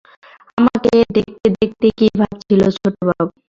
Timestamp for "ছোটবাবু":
2.75-3.33